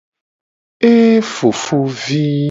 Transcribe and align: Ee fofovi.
Ee 0.89 1.19
fofovi. 1.33 2.27